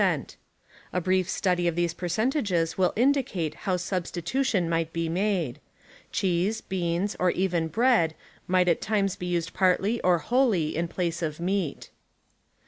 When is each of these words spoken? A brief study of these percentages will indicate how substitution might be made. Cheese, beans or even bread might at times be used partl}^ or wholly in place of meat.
A 0.91 0.99
brief 0.99 1.29
study 1.29 1.67
of 1.67 1.75
these 1.75 1.93
percentages 1.93 2.75
will 2.75 2.91
indicate 2.95 3.53
how 3.69 3.77
substitution 3.77 4.67
might 4.67 4.91
be 4.91 5.07
made. 5.09 5.59
Cheese, 6.11 6.59
beans 6.59 7.15
or 7.19 7.29
even 7.29 7.67
bread 7.67 8.15
might 8.47 8.67
at 8.67 8.81
times 8.81 9.15
be 9.15 9.27
used 9.27 9.53
partl}^ 9.53 9.99
or 10.03 10.17
wholly 10.17 10.75
in 10.75 10.87
place 10.87 11.21
of 11.21 11.39
meat. 11.39 11.91